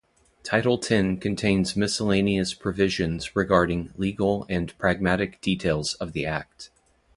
[0.41, 0.87] Title X
[1.21, 6.71] contains miscellaneous provisions regarding legal and pragmatic details of the Act.